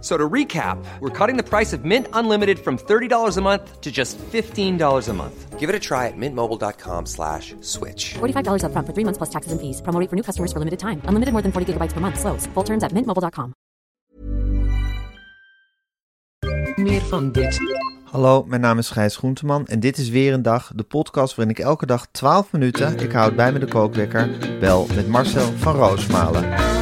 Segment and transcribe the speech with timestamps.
[0.00, 3.90] So to recap, we're cutting the price of Mint Unlimited from $30 a month to
[3.90, 5.58] just $15 a month.
[5.58, 8.14] Give it a try at mintmobile.com slash switch.
[8.20, 9.82] $45 upfront for three months plus taxes and fees.
[9.82, 11.02] Promo rate for new customers for limited time.
[11.08, 12.20] Unlimited more than 40 gigabytes per month.
[12.20, 12.46] Slows.
[12.54, 13.54] Full terms at mintmobile.com.
[16.76, 17.58] Meer van dit.
[18.10, 21.54] Hallo, mijn naam is Gijs Groenteman en dit is weer een dag, de podcast waarin
[21.54, 24.28] ik elke dag 12 minuten, ik houd bij me de kookwekker,
[24.60, 26.77] bel met Marcel van Roosmalen.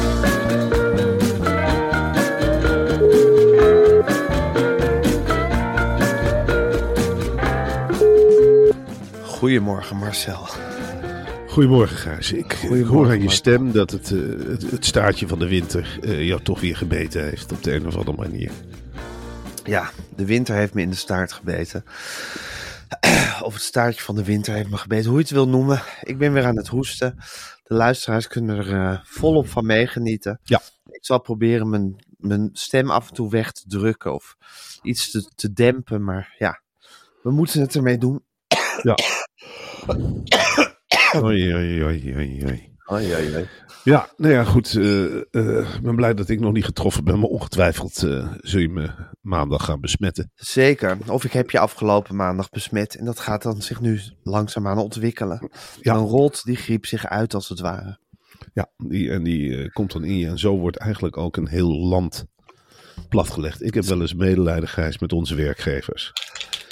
[9.37, 10.47] Goedemorgen Marcel.
[11.47, 12.31] Goedemorgen Gijs.
[12.31, 15.47] Ik, ik Goedemorgen, hoor aan je stem dat het, eh, het, het staartje van de
[15.47, 18.51] winter eh, jou toch weer gebeten heeft op de een of andere manier.
[19.63, 21.83] Ja, de winter heeft me in de staart gebeten.
[23.41, 25.81] Of het staartje van de winter heeft me gebeten, hoe je het wil noemen.
[26.01, 27.15] Ik ben weer aan het hoesten.
[27.63, 30.39] De luisteraars kunnen er eh, volop van meegenieten.
[30.43, 30.61] Ja.
[30.89, 34.35] Ik zal proberen mijn, mijn stem af en toe weg te drukken of
[34.81, 36.03] iets te, te dempen.
[36.03, 36.61] Maar ja,
[37.21, 38.25] we moeten het ermee doen.
[38.81, 38.95] Ja.
[41.15, 42.69] Oei, oei, oei, oei.
[43.83, 44.75] Ja, nou ja, goed.
[44.75, 48.59] eh, eh, Ik ben blij dat ik nog niet getroffen ben, maar ongetwijfeld eh, zul
[48.59, 48.89] je me
[49.21, 50.31] maandag gaan besmetten.
[50.35, 50.97] Zeker.
[51.07, 55.49] Of ik heb je afgelopen maandag besmet en dat gaat dan zich nu langzaamaan ontwikkelen.
[55.81, 55.93] Ja.
[55.93, 57.99] Dan rolt die griep zich uit als het ware.
[58.53, 60.27] Ja, die, en die komt dan in je.
[60.27, 62.25] En zo wordt eigenlijk ook een heel land
[63.09, 63.63] platgelegd.
[63.63, 66.13] Ik heb wel eens medelijden, met onze werkgevers.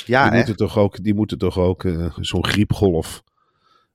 [0.05, 0.35] Ja, die, hè?
[0.37, 3.23] moeten toch ook, die moeten toch ook eh, zo'n griepgolf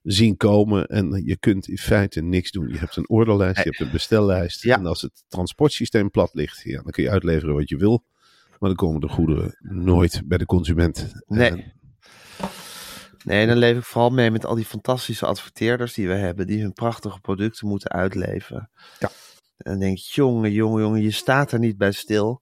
[0.03, 0.85] zien komen.
[0.85, 2.67] En je kunt in feite niks doen.
[2.69, 4.63] Je hebt een orderlijst, je hebt een bestellijst.
[4.63, 4.77] Ja.
[4.77, 8.03] En als het transportsysteem plat ligt, ja, dan kun je uitleveren wat je wil.
[8.59, 11.11] Maar dan komen de goederen nooit bij de consument.
[11.27, 11.49] Nee.
[11.49, 11.73] En-
[13.23, 16.61] Nee, dan leef ik vooral mee met al die fantastische adverteerders die we hebben, die
[16.61, 18.69] hun prachtige producten moeten uitleveren.
[18.99, 19.09] Ja.
[19.57, 22.41] En dan denk ik, jongen, jongen, jongen, je staat er niet bij stil.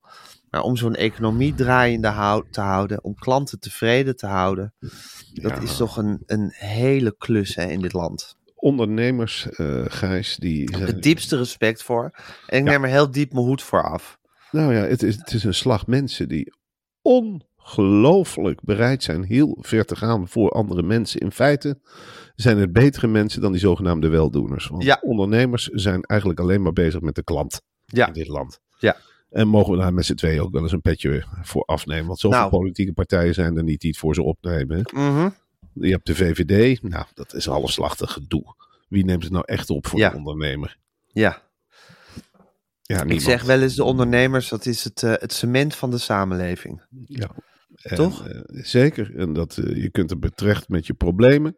[0.50, 4.74] Maar om zo'n economie draaiende hou- te houden, om klanten tevreden te houden,
[5.34, 5.60] dat Ja.
[5.62, 8.38] is toch een, een hele klus hè, in dit land.
[8.62, 12.12] ondernemers, eh Gijs, die zijn- Het diepste respect voor.
[12.48, 12.72] En ik Ja.
[12.72, 14.18] neem er heel diep mijn hoed voor af.
[14.52, 16.54] Nou ja, het is, het is een slag mensen die
[17.02, 21.20] ongelooflijk bereid zijn heel ver te gaan voor andere mensen.
[21.20, 21.80] In feite
[22.36, 24.68] zijn het betere mensen dan die zogenaamde weldoeners.
[24.68, 24.98] Want Ja.
[25.02, 28.08] ondernemers zijn eigenlijk alleen maar bezig met de klant Ja.
[28.08, 28.60] in dit land.
[28.80, 28.96] Ja.
[29.30, 32.08] En mogen we daar met z'n tweeën ook wel eens een petje voor afnemen.
[32.08, 32.50] Want zoveel Nou.
[32.52, 34.90] politieke partijen zijn er niet die het voor ze opnemen.
[34.94, 35.30] Mhm.
[35.74, 38.56] Je hebt de VVD, nou dat is halfslachtig gedoe.
[38.88, 40.10] Wie neemt het nou echt op voor Ja.
[40.10, 40.78] de ondernemer?
[41.08, 41.42] Ja,
[42.82, 45.98] Ja, ik zeg wel eens de ondernemers, dat is het, eh, het cement van de
[45.98, 46.82] samenleving.
[47.06, 47.30] Ja.
[47.76, 48.28] En, Toch?
[48.28, 49.16] eh, zeker.
[49.16, 51.58] En dat, eh, je kunt er terecht met je problemen.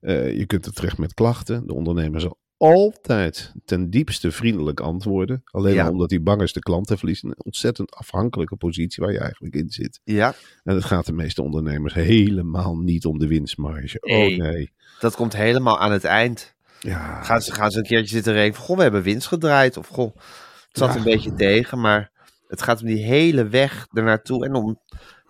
[0.00, 1.66] Je kunt er terecht met klachten.
[1.66, 5.42] De ondernemer zal altijd ten diepste vriendelijk antwoorden.
[5.44, 5.90] Alleen Ja.
[5.90, 7.28] omdat hij bang is de klant te verliezen.
[7.28, 10.00] Een ontzettend afhankelijke positie waar je eigenlijk in zit.
[10.04, 10.34] Ja,
[10.64, 14.00] En het gaat de meeste ondernemers helemaal niet om de winstmarge.
[14.00, 14.72] Oh nee.
[15.00, 16.54] dat komt helemaal aan het eind.
[16.80, 19.76] Ja, Gaan ze, gaan ze een keertje zitten rekenen van, goh, we hebben winst gedraaid.
[19.76, 20.96] Of goh, het zat Ja.
[20.96, 22.10] een beetje tegen, maar
[22.48, 24.44] het gaat om die hele weg ernaartoe.
[24.44, 24.80] En om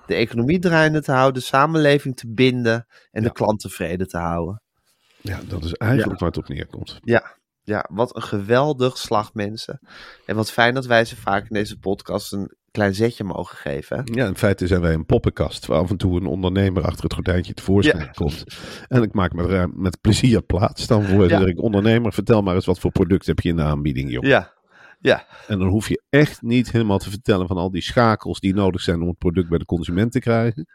[0.06, 3.28] de economie draaiende te houden, de samenleving te binden en Ja.
[3.28, 4.62] de klant tevreden te houden.
[5.20, 6.98] Ja, dat is eigenlijk waar het op neerkomt.
[7.02, 9.80] Ja, ja, wat een geweldig slag mensen.
[10.26, 14.02] En wat fijn dat wij ze vaak in deze podcast een klein zetje mogen geven.
[14.04, 17.12] Ja, in feite zijn wij een poppenkast waar af en toe een ondernemer achter het
[17.14, 18.10] gordijntje tevoorschijn Ja.
[18.10, 18.44] komt.
[18.88, 21.28] En ik maak me eh, met plezier plaats dan voor.
[21.28, 21.46] Ja.
[21.46, 24.22] ik, ondernemer, vertel maar eens wat voor product heb je in de aanbieding, joh.
[24.24, 24.52] Ja,
[25.00, 28.54] ja, En dan hoef je echt niet helemaal te vertellen van al die schakels die
[28.54, 30.66] nodig zijn om het product bij de consument te krijgen.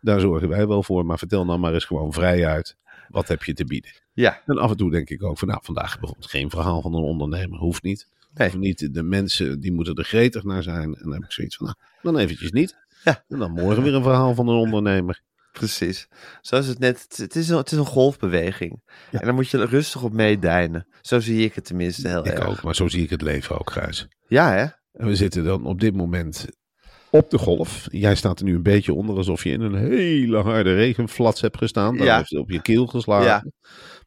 [0.00, 2.76] Daar zorgen wij wel voor, maar vertel dan maar eens gewoon vrij uit.
[3.10, 3.90] Wat heb je te bieden?
[4.12, 4.42] ja.
[4.46, 7.02] En af en toe denk ik ook van, nou, vandaag bijvoorbeeld geen verhaal van een
[7.02, 7.58] ondernemer.
[7.58, 8.06] Hoeft niet.
[8.34, 8.48] Nee.
[8.48, 8.94] Of niet.
[8.94, 10.94] De mensen, die moeten er gretig naar zijn.
[10.94, 12.76] En dan heb ik zoiets van, nou, dan eventjes niet.
[13.04, 13.24] Ja.
[13.28, 15.20] En dan morgen weer een verhaal van een ondernemer.
[15.52, 16.08] Precies.
[16.40, 18.82] Zoals het net, het- is een, het is een golfbeweging.
[19.10, 19.18] Ja.
[19.18, 20.86] En daar moet je rustig op meedijnen.
[21.00, 22.46] Zo zie ik het tenminste heel Ik erg.
[22.48, 24.08] ook, maar zo zie ik het leven ook, Gijs.
[24.28, 24.66] Ja, hè?
[24.92, 26.46] En we zitten dan op dit moment
[27.10, 27.86] op de golf.
[27.90, 31.56] Jij staat er nu een beetje onder alsof je in een hele harde regenflats hebt
[31.56, 31.96] gestaan.
[31.96, 32.16] Dan Ja.
[32.16, 33.26] heeft het op je keel geslagen.
[33.26, 33.44] Ja.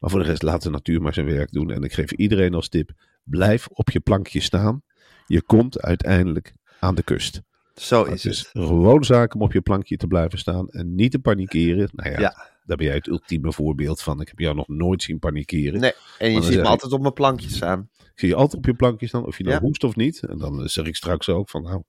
[0.00, 1.70] Maar voor de rest laat de natuur maar zijn werk doen.
[1.70, 2.90] En ik geef iedereen als tip,
[3.24, 4.82] blijf op je plankje staan.
[5.26, 7.40] Je komt uiteindelijk aan de kust.
[7.74, 8.48] Zo Het is is het.
[8.64, 11.88] gewoon zaak om op je plankje te blijven staan en niet te panikeren.
[11.92, 12.34] Nou ja, Ja.
[12.64, 14.20] daar ben jij het ultieme voorbeeld van.
[14.20, 15.80] Ik heb jou nog nooit zien panikeren.
[15.80, 17.88] Nee, en je ziet me altijd op mijn plankje staan.
[18.14, 19.62] Zie je altijd op je plankje staan, of je nou Ja.
[19.62, 20.22] hoest of niet.
[20.22, 21.82] En dan eh, zeg ik straks ook van, nou,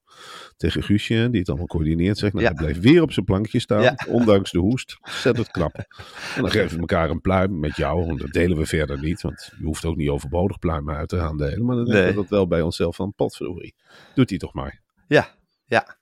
[0.57, 2.51] tegen Guusje, die het allemaal coördineert, zeg nou, Ja.
[2.51, 3.97] hij blijft weer op zijn plankje staan, Ja.
[4.07, 4.97] ondanks de hoest.
[5.01, 5.75] Ontzettend knap.
[6.35, 9.21] En dan geven we elkaar een pluim met jou, want dat delen we verder niet,
[9.21, 11.65] want je hoeft ook niet overbodig pluimen uit te gaan delen.
[11.65, 12.13] Maar dan denken Nee.
[12.13, 13.75] we dat wel bij onszelf van, potverdorie,
[14.15, 14.81] doet hij toch maar.
[15.07, 15.27] Ja,
[15.65, 15.97] ja.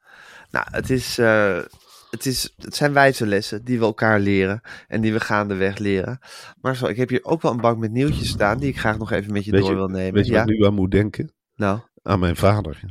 [0.51, 1.59] Nou, het, is, eh,
[2.13, 6.19] het, is, het zijn wijze lessen die we elkaar leren en die we gaandeweg leren.
[6.61, 8.97] Maar zo, ik heb hier ook wel een bank met nieuwtjes staan die ik graag
[8.97, 10.13] nog even met je Weet door je- wil nemen.
[10.13, 11.33] Weet je ja, waar ik nu aan moet denken?
[11.55, 12.81] nou, aan mijn vader.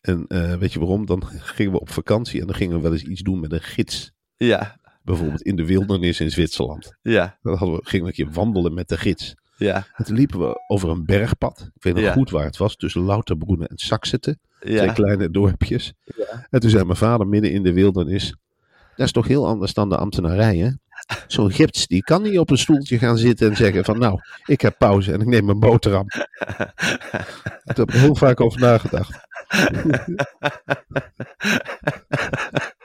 [0.00, 1.06] En eh, weet je waarom?
[1.06, 3.62] Dan gingen we op vakantie en dan gingen we wel eens iets doen met een
[3.62, 4.12] gids.
[4.36, 6.96] ja, Bijvoorbeeld in de wildernis in Zwitserland.
[7.02, 9.34] ja, Dan hadden we, gingen we een keer wandelen met de gids.
[9.66, 11.70] Ja, En toen liepen we over een bergpad.
[11.74, 12.12] Ik weet nog Ja.
[12.12, 12.76] goed waar het was.
[12.76, 14.38] Tussen Lauterbroenen en Saksete.
[14.60, 15.92] Twee kleine dorpjes.
[16.50, 18.34] En toen zei mijn vader midden in de wildernis.
[18.96, 20.70] Dat is toch heel anders dan de ambtenarij, hè?
[21.26, 23.98] Zo'n gids, die kan niet op een stoeltje gaan zitten en zeggen van...
[23.98, 26.06] Nou, ik heb pauze en ik neem een boterham.
[26.06, 26.74] Daar
[27.64, 29.18] heb ik heel vaak over nagedacht.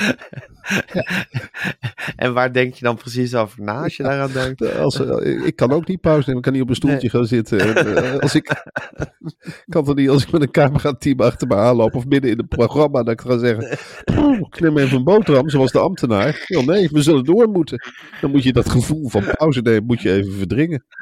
[2.16, 4.78] En waar denk je dan precies over na als je daaraan denkt?
[4.78, 7.26] Als, eh, ik kan ook niet pauze nemen, ik kan niet op een stoeltje gaan
[7.26, 7.60] zitten.
[7.60, 8.64] En, eh, als ik
[9.68, 12.48] kan toch niet als ik met een camerateam achter me aanloop of midden in het
[12.48, 16.44] programma dat ik ga zeggen, "Poeh, ik neem even een boterham zoals de ambtenaar.
[16.46, 17.82] Ja, nee, we zullen door moeten.
[18.20, 20.84] Dan moet je dat gevoel van pauze nemen, moet je even verdringen.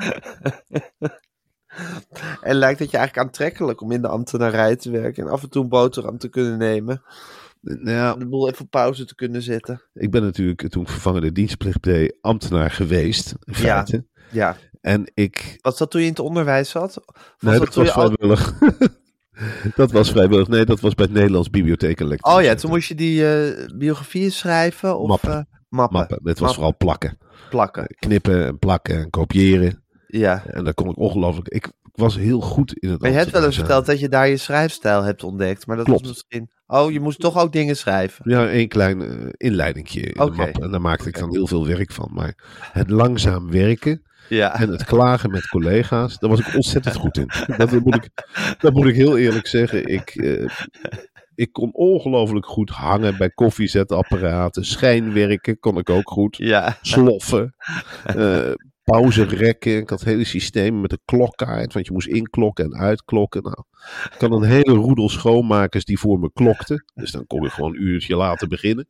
[2.41, 5.51] En lijkt het je eigenlijk aantrekkelijk om in de ambtenarij te werken en af en
[5.51, 7.03] toe een boterham te kunnen nemen?
[7.81, 9.83] Nou, De boel even op pauze te kunnen zetten?
[9.95, 13.59] ik ben natuurlijk toen ik vervangende dienstplicht deed ambtenaar geweest, in Ja.
[13.59, 14.07] feite.
[14.31, 14.57] Ja.
[14.81, 17.01] En ik Was dat toen je in het onderwijs zat?
[17.39, 18.59] Nee, dat was al- vrijwillig.
[19.75, 20.49] dat was vrijwillig.
[20.49, 23.67] Nee, dat was bij het Nederlands Bibliotheek en Oh ja, toen moest je die eh,
[23.77, 25.31] biografieën schrijven of Mappen.
[25.31, 26.19] eh, mappen, Mappen.
[26.23, 26.55] Dit was Mappen.
[26.55, 27.19] vooral plakken.
[27.51, 27.87] plakken.
[27.99, 29.85] Knippen en plakken en kopiëren.
[30.07, 30.43] Ja.
[30.47, 31.49] En daar kon ik ongelooflijk...
[31.49, 34.29] Ik, was heel goed in het Maar je hebt wel eens verteld dat je daar
[34.29, 35.67] je schrijfstijl hebt ontdekt.
[35.67, 36.01] Maar dat Klopt.
[36.01, 36.51] was misschien...
[36.71, 38.31] Oh, je moest toch ook dingen schrijven?
[38.31, 40.59] Ja, één klein eh, inleidingje in de map.
[40.63, 42.11] En daar maakte ik dan heel veel werk van.
[42.13, 42.35] Maar
[42.73, 44.61] het langzaam werken Ja.
[44.61, 47.31] en het klagen met collega's, daar was ik ontzettend goed in.
[47.57, 48.09] Dat moet ik,
[48.59, 49.87] dat moet ik heel eerlijk zeggen.
[49.87, 50.49] Ik, eh,
[51.35, 54.65] ik kon ongelooflijk goed hangen bij koffiezetapparaten.
[54.65, 56.37] Schijnwerken kon ik ook goed.
[56.37, 56.77] Ja.
[56.83, 57.55] sloffen,
[58.05, 58.53] eh
[58.91, 59.77] pauzerekken.
[59.77, 63.43] Ik had hele systemen met een klokkaart, want je moest inklokken en uitklokken.
[63.43, 63.63] Nou,
[64.15, 66.85] ik had een hele roedel schoonmakers die voor me klokten.
[66.95, 68.87] Dus dan kon ik gewoon een uurtje later beginnen.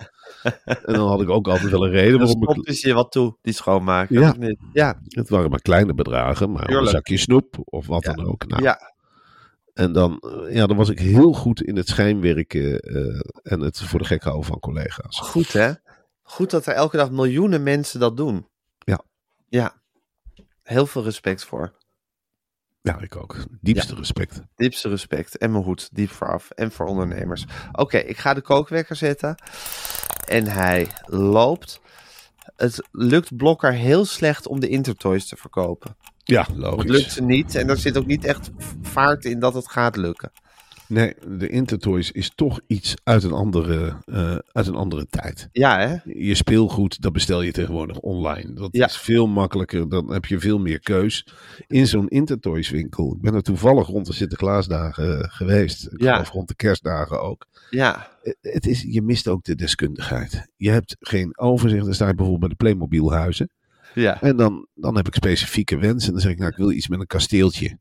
[0.64, 2.72] En dan had ik ook altijd wel een reden waarom ik...
[2.74, 4.20] ze je wat toe, die schoonmaker.
[4.20, 4.34] Ja.
[4.72, 5.00] Ja.
[5.08, 8.12] Het waren maar kleine bedragen, maar een zakje snoep of wat Ja.
[8.12, 8.46] dan ook.
[8.46, 8.96] Nou, Ja.
[9.74, 13.78] En dan, eh, ja, dan was ik heel goed in het schijnwerken eh, en het
[13.80, 15.20] voor de gek houden van collega's.
[15.20, 15.72] Goed hè?
[16.22, 18.46] Goed dat er elke dag miljoenen mensen dat doen.
[18.78, 19.00] Ja.
[19.48, 19.77] Ja.
[20.68, 21.72] Heel veel respect voor.
[22.80, 23.36] Ja, ik ook.
[23.60, 24.40] Diepste respect.
[24.56, 25.38] Diepste respect.
[25.38, 26.50] En mijn hoed diep vooraf.
[26.50, 27.44] En voor ondernemers.
[27.72, 29.34] Oké, ik ga de kookwekker zetten.
[30.26, 31.80] En hij loopt.
[32.56, 35.96] Het lukt Blokker heel slecht om de Intertoys te verkopen.
[36.24, 36.90] Ja, Het logisch.
[36.90, 37.54] lukt ze niet.
[37.54, 38.50] En er zit ook niet echt
[38.82, 40.32] vaart in dat het gaat lukken.
[40.88, 45.48] Nee, de Intertoys is toch iets uit een andere, eh, uit een andere tijd.
[45.52, 45.96] Ja, hè?
[46.04, 48.52] Je speelgoed, dat bestel je tegenwoordig online.
[48.52, 48.86] Dat Ja.
[48.86, 51.26] is veel makkelijker, dan heb je veel meer keus.
[51.66, 53.14] In zo'n Intertoys winkel.
[53.14, 55.86] Ik ben er toevallig rond de Sinterklaasdagen eh, geweest.
[55.92, 56.12] Ik Ja.
[56.12, 57.46] geloof rond de kerstdagen ook.
[57.70, 58.08] Ja.
[58.22, 60.46] Eh, Het is, je mist ook de deskundigheid.
[60.56, 61.84] Je hebt geen overzicht.
[61.84, 63.50] Dan sta je bijvoorbeeld bij de Playmobilhuizen.
[63.94, 64.20] Ja.
[64.22, 66.06] En dan, dan heb ik specifieke wensen.
[66.06, 67.78] En dan zeg ik, nou, ik wil iets met een kasteeltje.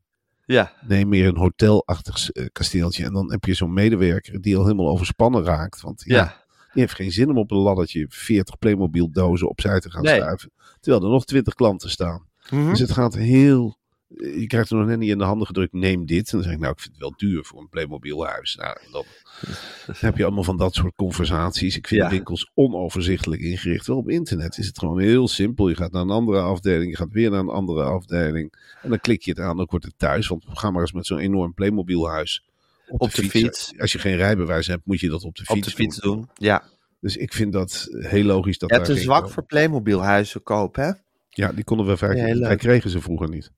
[0.54, 0.72] Ja.
[0.86, 3.04] Nee, meer een hotelachtig eh, kasteeltje.
[3.04, 5.80] En dan heb je zo'n medewerker die al helemaal overspannen raakt.
[5.80, 6.44] Want ja, Ja.
[6.72, 10.16] die heeft geen zin om op een laddertje 40 Playmobil dozen opzij te gaan Nee.
[10.20, 10.50] schuiven.
[10.80, 12.26] Terwijl er nog 20 klanten staan.
[12.50, 12.68] Mhm.
[12.70, 13.77] Dus het gaat heel...
[14.16, 16.26] Je krijgt er nog net niet in de handen gedrukt, neem dit.
[16.32, 18.54] En dan zeg ik, nou, ik vind het wel duur voor een Playmobil huis.
[18.56, 19.04] Nou, dan
[20.06, 21.76] heb je allemaal van dat soort conversaties.
[21.76, 22.08] Ik vind Ja.
[22.08, 23.86] de winkels onoverzichtelijk ingericht.
[23.86, 25.68] Wel op internet is het gewoon heel simpel.
[25.68, 28.52] Je gaat naar een andere afdeling, je gaat weer naar een andere afdeling.
[28.82, 30.28] En dan klik je het aan, dan wordt het thuis.
[30.28, 32.44] Want ga maar eens met zo'n enorm Playmobil huis
[32.88, 33.72] op, Op de fiets.
[33.78, 36.16] Als je geen rijbewijs hebt, moet je dat op de Op fiets, de fiets doen.
[36.16, 36.28] doen.
[36.34, 36.62] Ja.
[37.00, 40.02] Dus ik vind dat heel logisch dat Je hebt daar een geen- zwak voor Playmobil
[40.02, 40.90] huizen koop, hè?
[41.38, 42.16] Ja, die konden we vaak.
[42.16, 43.50] Ja, wij kregen ze vroeger niet.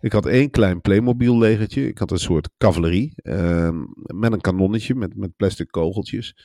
[0.00, 1.88] Ik had één klein Playmobil legertje.
[1.88, 3.12] Ik had een soort cavalerie.
[3.16, 3.76] ehm,
[4.14, 6.36] met een kanonnetje met, met plastic kogeltjes.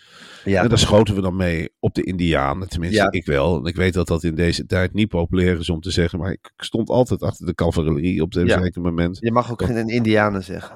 [0.46, 0.64] Ja.
[0.64, 2.70] En daar schoten we dan mee op de Indianen.
[2.70, 3.12] Tenminste, Ja.
[3.12, 3.58] ik wel.
[3.60, 6.20] En ik weet dat dat in deze tijd niet populair is om te zeggen.
[6.20, 8.62] Maar ik stond altijd achter de cavalerie op een Ja.
[8.62, 9.18] zeker moment.
[9.20, 10.76] Je mag ook geen Indianen zeggen.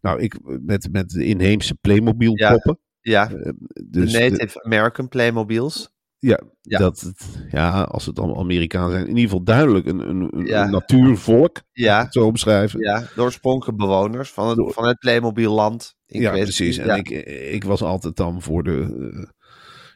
[0.00, 2.50] Nou, ik met, met de inheemse Playmobil Ja.
[2.52, 2.78] poppen.
[3.00, 5.90] Ja, Eh, de dus de- Native American Playmobiles.
[6.18, 6.78] Ja, Ja.
[6.78, 9.02] Dat het, ja, als het allemaal Amerikanen zijn.
[9.02, 10.66] In ieder geval duidelijk een, een, een, Ja.
[10.68, 11.62] natuurvolk.
[11.72, 12.80] Ja, Zo omschrijven.
[12.80, 15.94] ja, de oorspronkelijke bewoners van het, van het Playmobil-land.
[16.06, 16.64] in Ja, kwestie.
[16.64, 16.78] precies.
[16.78, 16.94] En Ja.
[16.94, 17.08] ik,
[17.52, 19.28] ik was altijd dan voor de, eh,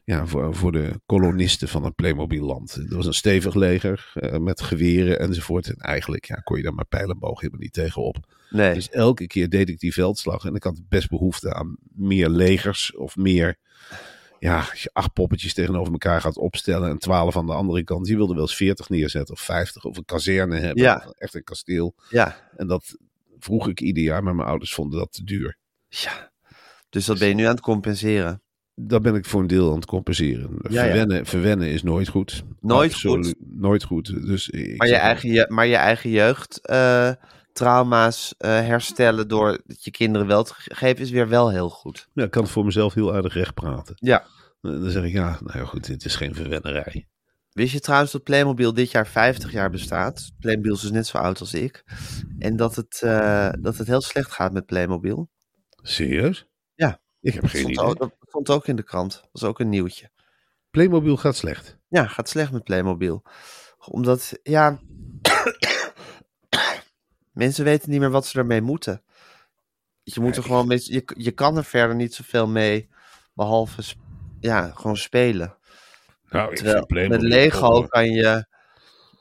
[0.04, 2.74] ja, voor, voor de kolonisten van het Playmobil-land.
[2.74, 5.66] Er was een stevig leger eh, met geweren enzovoort.
[5.68, 8.16] En eigenlijk ja, kon je daar maar pijlenboog helemaal niet tegenop.
[8.50, 10.44] Nee, Dus elke keer deed ik die veldslag.
[10.44, 13.56] En ik had best behoefte aan meer legers of meer...
[14.40, 18.06] Ja, als je acht poppetjes tegenover elkaar gaat opstellen en twaalf aan de andere kant.
[18.06, 20.82] Je wilde wel eens veertig neerzetten of vijftig of een kazerne hebben.
[20.82, 21.04] Ja.
[21.06, 21.94] Of echt een kasteel.
[22.10, 22.50] ja.
[22.56, 22.96] En dat
[23.38, 25.56] vroeg ik ieder jaar, maar mijn ouders vonden dat te duur.
[25.88, 26.30] ja.
[26.88, 28.42] Dus dat ben je nu aan het compenseren.
[28.74, 30.50] Dat ben ik voor een deel aan het compenseren.
[30.62, 30.82] Ja, ja.
[30.82, 32.44] verwennen, verwennen is nooit goed.
[32.60, 33.34] Nooit Absoluut goed.
[33.38, 34.26] Nooit goed.
[34.26, 37.12] Dus ik Maar je eigen, je, maar je eigen jeugd eh,
[37.52, 41.68] trauma's eh, herstellen door het je kinderen wel te ge- geven is weer wel heel
[41.70, 42.08] goed.
[42.12, 43.94] Ja, ik kan het voor mezelf heel aardig recht praten.
[43.98, 44.24] Ja.
[44.62, 47.08] En Dan zeg ik, ja, nou ja, goed, dit is geen verwennerij.
[47.52, 50.30] Wist je trouwens dat Playmobil dit jaar 50 jaar bestaat?
[50.38, 51.84] Playmobil is dus net zo oud als ik.
[52.38, 55.30] En dat het, eh, dat het heel slecht gaat met Playmobil.
[55.82, 56.46] Serieus?
[56.74, 57.00] Ja.
[57.20, 57.84] Ik heb Dat geen idee.
[57.84, 59.12] ook, dat stond ook in de krant.
[59.12, 60.10] Dat was ook een nieuwtje.
[60.70, 61.78] Playmobil gaat slecht.
[61.88, 63.22] Ja, gaat slecht met Playmobil.
[63.86, 64.80] Omdat, ja...
[67.40, 69.02] mensen weten niet meer wat ze ermee moeten.
[70.02, 72.88] Je moet er gewoon je, je kan er verder niet zoveel mee,
[73.34, 73.82] behalve
[74.40, 75.54] ja, gewoon spelen.
[76.30, 78.44] Nou, Terwijl met Lego kan je,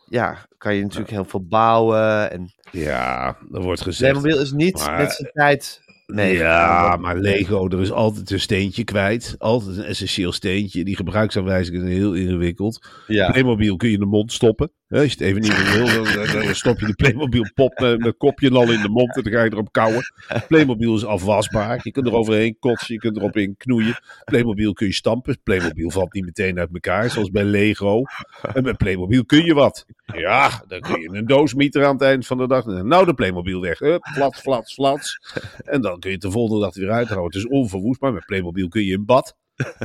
[0.09, 2.31] ja, kan je natuurlijk heel veel bouwen.
[2.31, 4.11] En Ja, er wordt gezegd.
[4.11, 6.35] Playmobil is niet maar- met zijn tijd mee.
[6.37, 9.35] ja, maar Lego, er is altijd een steentje kwijt.
[9.37, 10.83] Altijd een essentieel steentje.
[10.83, 12.87] Die gebruiksaanwijzingen zijn heel ingewikkeld.
[13.07, 14.71] Ja, Playmobil kun je in de mond stoppen.
[14.89, 18.17] Als je het even niet wil, dan, dan- stop je de Playmobil pop met, met
[18.17, 20.03] kopje al in de mond en dan ga je erop kauwen.
[20.47, 21.79] Playmobil is afwasbaar.
[21.83, 23.99] Je kunt er overheen kotsen, je kunt erop in knoeien.
[24.25, 25.39] Playmobil kun je stampen.
[25.43, 28.01] Playmobil valt niet meteen uit elkaar, zoals bij Lego.
[28.53, 29.85] En met Playmobil kun je wat.
[30.15, 32.65] Ja, dan kun je een doos mieter aan het eind van de dag.
[32.65, 33.79] Nou, de Playmobil weg.
[33.79, 35.19] Hup, flats, flats, flats.
[35.63, 37.39] En dan kun je het de volgende dag er weer uithouden.
[37.39, 38.13] Het is onverwoestbaar.
[38.13, 39.35] Met Playmobil kun je in bad.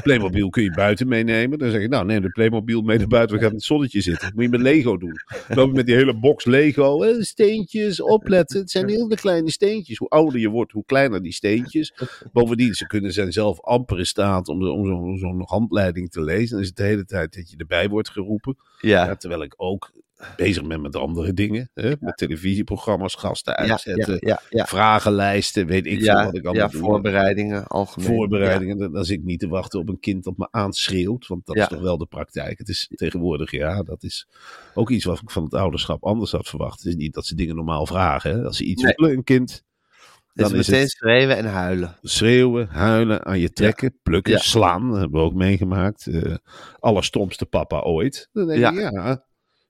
[0.02, 1.59] Playmobil kun je buiten meenemen.
[1.59, 3.37] Dan zeg je, nou neem de Playmobil mee naar buiten.
[3.37, 4.33] We gaan in het zonnetje zitten.
[4.35, 5.14] Moet je met Lego doen.
[5.49, 7.02] Dan loop je met die hele box Lego.
[7.02, 8.61] eh, steentjes, opletten.
[8.61, 9.99] Het zijn hele kleine steentjes.
[9.99, 11.95] Hoe ouder je wordt, hoe kleiner die steentjes.
[12.33, 16.50] Bovendien, ze kunnen zijn zelf amper in staat om, om zo- zo'n handleiding te lezen.
[16.50, 18.57] Dan is het de hele tijd dat je erbij wordt geroepen.
[18.81, 19.93] ja, Ja, terwijl ik ook
[20.37, 21.71] bezig ben met andere dingen.
[21.75, 21.93] Hè?
[22.00, 24.16] Met televisieprogramma's, gasten uitzetten.
[24.21, 24.64] ja, ja.
[24.66, 26.81] Vragenlijsten, weet ik veel wat ik allemaal doe.
[26.81, 28.07] voorbereidingen, algemeen.
[28.09, 31.26] Voorbereidingen, dan, zit ik niet te wachten op een kind dat me aanschreeuwt.
[31.26, 32.59] Want dat is toch wel de praktijk.
[32.59, 34.28] Het is tegenwoordig, ja, dat is
[34.75, 36.78] ook iets wat ik van het ouderschap anders had verwacht.
[36.78, 38.31] Het is niet dat ze dingen normaal vragen.
[38.31, 38.45] Hè?
[38.45, 38.93] Als ze iets Nee.
[38.97, 39.62] willen, een kind,
[40.33, 41.97] dan Dus is meteen het schreeuwen en huilen.
[42.02, 44.38] schreeuwen, huilen, aan je trekken, plukken, Ja.
[44.38, 44.90] slaan.
[44.90, 46.07] Dat hebben we ook meegemaakt.
[46.07, 46.35] Eh
[46.78, 48.28] allerstomste papa ooit.
[48.33, 48.71] Dan denk Ja.
[48.73, 49.25] ik, ja,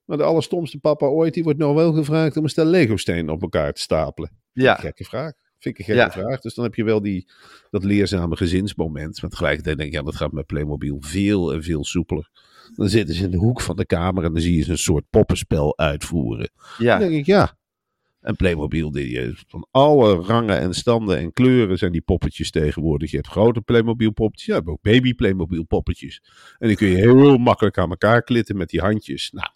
[0.04, 3.42] maar de allerstomste papa ooit, die wordt nou wel gevraagd om een stel Lego-stenen op
[3.42, 4.30] elkaar te stapelen.
[4.52, 5.32] Ja, Gekke vraag.
[5.58, 6.25] Vind ik een gekke Ja.
[6.25, 6.40] vraag.
[6.40, 7.28] Dus dan heb je wel die,
[7.70, 9.20] dat leerzame gezinsmoment.
[9.20, 12.30] Maar tegelijkertijd denk ik, ja, dat gaat met Playmobil veel en veel soepeler.
[12.76, 14.78] Dan zitten ze in de hoek van de kamer en dan zie je ze een
[14.78, 16.50] soort poppenspel uitvoeren.
[16.78, 17.56] Dan ja, denk ik, ja.
[18.20, 23.11] En Playmobil, die, eh, van alle rangen en standen en kleuren zijn die poppetjes tegenwoordig.
[23.11, 26.23] Je hebt grote Playmobil poppetjes, je hebt ook baby Playmobil poppetjes.
[26.58, 29.30] En die kun je heel makkelijk aan elkaar klitten met die handjes.
[29.30, 29.49] Nou,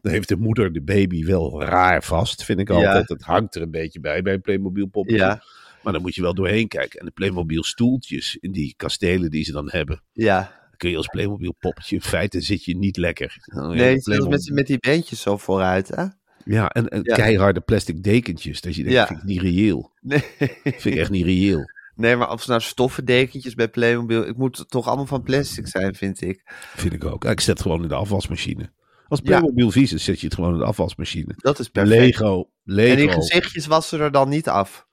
[0.00, 3.08] dan heeft de moeder de baby wel raar vast, vind ik altijd.
[3.08, 5.18] Het hangt er een beetje bij bij een Playmobil poppetje.
[5.20, 5.42] ja,
[5.82, 6.98] Maar dan moet je wel doorheen kijken.
[7.00, 10.02] En de Playmobil stoeltjes in die kastelen die ze dan hebben.
[10.12, 10.58] ja.
[10.76, 13.36] Kun je als Playmobil poppetje, in feite zit je niet lekker.
[13.54, 16.04] Nee, Playmobil- met, met die beentjes zo vooruit, hè?
[16.44, 17.14] ja, en, en Ja.
[17.14, 18.60] keiharde plastic dekentjes.
[18.60, 19.06] Dat je denkt, Ja.
[19.06, 19.90] vind ik niet reëel.
[20.00, 20.22] Nee.
[20.64, 21.70] Vind ik echt niet reëel.
[21.94, 24.26] nee, maar of ze nou stoffen dekentjes bij Playmobil...
[24.26, 26.40] Het moet toch allemaal van plastic zijn, vind ik.
[26.76, 27.24] Vind ik ook.
[27.24, 28.70] Ik zet het gewoon in de afwasmachine.
[29.10, 29.26] Als Ja.
[29.38, 31.34] Playmobil vies is, zet je het gewoon in de afwasmachine.
[31.36, 32.00] Dat is perfect.
[32.00, 32.90] Lego, Lego.
[32.90, 34.88] En die gezichtjes wassen er dan niet af.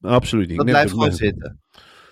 [0.00, 0.56] Absoluut niet.
[0.56, 1.60] Dat Nee, blijft gewoon zitten.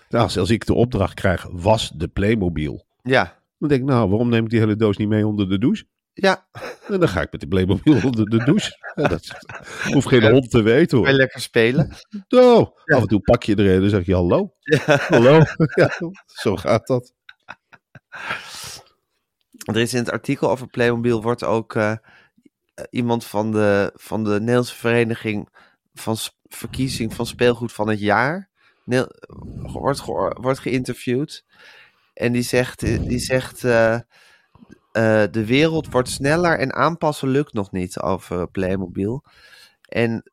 [0.09, 2.85] Nou, als, ik de opdracht krijg, was de Playmobil.
[3.01, 5.57] Ja, Dan denk ik, nou, waarom neem ik die hele doos niet mee onder de
[5.57, 5.85] douche?
[6.13, 6.47] ja.
[6.87, 8.71] En dan ga ik met die Playmobil onder de douche.
[8.95, 9.27] Ja, dat
[9.93, 11.09] hoeft geen hond te weten hoor.
[11.09, 11.89] lekker spelen.
[12.29, 12.95] Oh, Ja.
[12.95, 14.53] Af en toe pak je er en dan zeg je hallo.
[14.59, 14.97] Ja.
[15.07, 15.41] Hallo.
[15.75, 15.91] Ja,
[16.25, 17.13] zo gaat dat.
[19.67, 21.75] Er is in het artikel over Playmobil wordt ook...
[21.75, 21.93] eh,
[22.89, 25.49] iemand van de, van de Nederlandse Vereniging
[25.93, 26.15] van
[26.47, 28.49] Verkiezing van Speelgoed van het Jaar.
[29.61, 31.45] Wordt, ge- wordt geïnterviewd.
[32.13, 33.99] En die zegt, eh, die zegt eh,
[35.31, 39.23] de wereld wordt sneller en aanpassen lukt nog niet over Playmobil.
[39.81, 40.31] En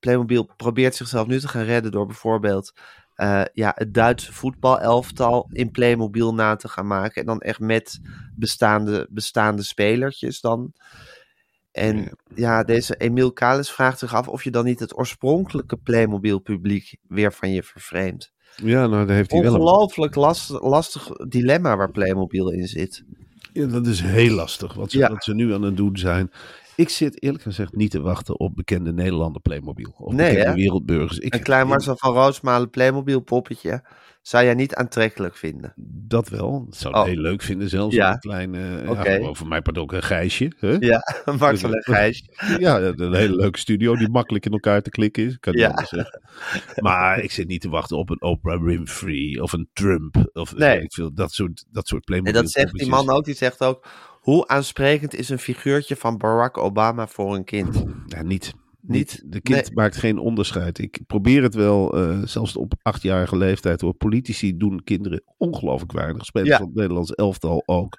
[0.00, 2.72] Playmobil probeert zichzelf nu te gaan redden door bijvoorbeeld
[3.16, 7.20] eh, ja, het Duitse voetbalelftal in Playmobil na te gaan maken.
[7.20, 8.00] En dan echt met
[8.34, 10.72] bestaande, bestaande spelertjes dan.
[11.72, 16.38] En ja, deze Emiel Kalis vraagt zich af of je dan niet het oorspronkelijke Playmobil
[16.38, 18.32] publiek weer van je vervreemdt.
[18.62, 19.60] Ja, nou, daar heeft hij wel een...
[19.60, 23.04] Ongelooflijk last, lastig dilemma waar Playmobil in zit.
[23.52, 25.08] Ja, dat is heel lastig, wat ze, Ja.
[25.08, 26.30] wat ze nu aan het doen zijn.
[26.76, 29.94] Ik zit eerlijk gezegd niet te wachten op bekende Nederlander Playmobil.
[29.98, 30.54] Of Nee, bekende hè?
[30.56, 31.18] wereldburgers.
[31.18, 33.84] Ik, Een klein Marcel van Roosmalen Playmobil poppetje
[34.22, 35.72] zou jij niet aantrekkelijk vinden.
[36.08, 36.64] Dat wel.
[36.64, 37.06] Dat zou ik Oh.
[37.06, 37.94] heel leuk vinden zelfs.
[37.94, 38.12] Ja.
[38.12, 38.84] Een klein, eh
[39.20, 40.52] ja, voor mij part ook een Gijsje.
[40.58, 40.76] Hè?
[40.80, 41.00] Ja,
[41.38, 42.28] Marcel en Gijs.
[42.58, 45.38] Ja, een hele leuke studio die makkelijk in elkaar te klikken is.
[45.38, 45.84] Kan Ja.
[45.84, 46.20] zeggen.
[46.76, 50.30] Maar ik zit niet te wachten op een Oprah Winfrey of een Trump.
[50.32, 50.80] Of Nee.
[50.80, 52.42] ik veel, dat soort, dat soort En Playmobil.
[52.42, 53.24] dat zegt die man ook.
[53.24, 53.86] Die zegt ook,
[54.26, 57.84] hoe aansprekend is een figuurtje van Barack Obama voor een kind?
[58.06, 58.54] Ja, niet.
[58.80, 59.22] Niet?
[59.26, 59.74] De kind Nee.
[59.74, 60.78] maakt geen onderscheid.
[60.78, 63.94] Ik probeer het wel, eh, zelfs op achtjarige leeftijd hoor.
[63.94, 66.24] Politici doen kinderen ongelooflijk weinig.
[66.24, 66.56] Spelers Ja.
[66.56, 67.98] van het Nederlands elftal ook.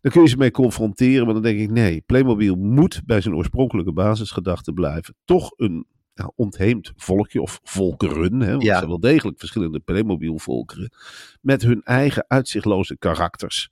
[0.00, 2.00] Daar kun je ze mee confronteren, maar dan denk ik nee.
[2.06, 5.14] Playmobil moet bij zijn oorspronkelijke basisgedachte blijven.
[5.24, 5.86] Toch een
[6.34, 8.40] ontheemd volkje of volkeren.
[8.40, 8.70] Hè, want Ja.
[8.72, 10.92] er zijn wel degelijk verschillende Playmobil volkeren.
[11.40, 13.70] Met hun eigen uitzichtloze karakters.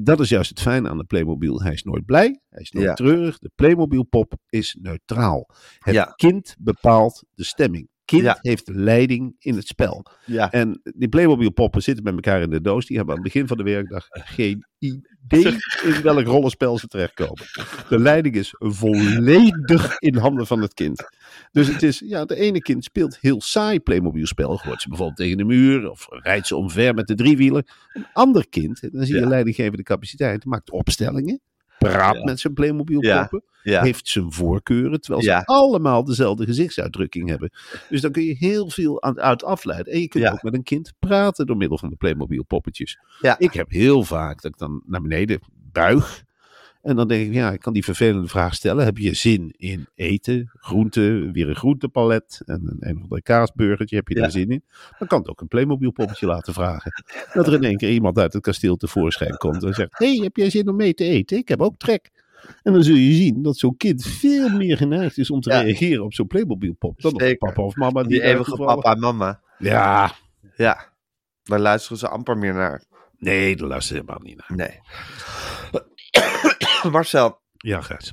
[0.00, 1.62] Dat is juist het fijne aan de Playmobil.
[1.62, 2.94] Hij is nooit blij, hij is nooit Ja.
[2.94, 3.38] treurig.
[3.38, 5.48] De Playmobil pop is neutraal.
[5.78, 6.04] Het Ja.
[6.04, 7.88] kind bepaalt de stemming.
[8.12, 8.38] Kind Ja.
[8.40, 10.06] heeft leiding in het spel.
[10.24, 10.50] Ja.
[10.50, 12.86] En die Playmobil poppen zitten bij elkaar in de doos.
[12.86, 17.44] Die hebben aan het begin van de werkdag geen idee in welk rollenspel ze terechtkomen.
[17.88, 21.04] De leiding is volledig in handen van het kind.
[21.52, 24.56] Dus het is, ja, de ene kind speelt heel saai Playmobil spel.
[24.56, 27.66] Gooit ze bijvoorbeeld tegen de muur of rijdt ze omver met de driewieler.
[27.92, 31.40] Een ander kind, dan zie je leidinggevende capaciteit, maakt opstellingen.
[31.82, 32.24] Praat Ja.
[32.24, 33.42] met zijn Playmobil poppen.
[33.62, 33.82] Ja.
[33.82, 37.50] Heeft zijn voorkeuren, terwijl ze allemaal dezelfde gezichtsuitdrukking hebben.
[37.88, 39.92] Dus dan kun je heel veel aan, uit afleiden.
[39.92, 42.98] En je kunt ook met een kind praten door middel van de Playmobil poppetjes.
[43.38, 45.40] Ik heb heel vaak dat ik dan naar beneden
[45.72, 46.24] buig.
[46.82, 48.84] En dan denk ik, ja, ik kan die vervelende vraag stellen.
[48.84, 53.96] Heb je zin in eten, groenten, weer een groentepalet en een, een of ander kaasburgertje,
[53.96, 54.20] heb je Ja.
[54.20, 54.64] daar zin in?
[54.98, 56.92] Dan kan het ook een Playmobil poppetje laten vragen.
[57.32, 60.36] Dat er in één keer iemand uit het kasteel tevoorschijn komt en zegt, hey, heb
[60.36, 61.36] jij zin om mee te eten?
[61.36, 62.10] Ik heb ook trek.
[62.62, 65.60] En dan zul je zien dat zo'n kind veel meer geneigd is om te Ja.
[65.60, 67.00] reageren op zo'n Playmobil pop.
[67.00, 67.36] Dan op Zeker.
[67.38, 68.02] papa of mama.
[68.02, 69.40] Die, Die eeuwige papa en mama.
[69.58, 70.12] Ja,
[70.56, 70.90] Ja.
[71.42, 72.82] Daar luisteren ze amper meer naar.
[73.18, 74.56] nee, daar luister je helemaal niet naar.
[74.68, 74.78] Nee.
[76.90, 78.12] Marcel, Ja, Gijs.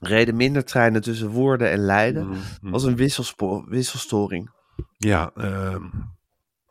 [0.00, 2.26] reden minder treinen tussen Woerden en Leiden.
[2.28, 2.38] Mhm.
[2.60, 2.96] was een
[3.68, 4.50] wisselstoring.
[4.96, 5.84] Ja, ehm,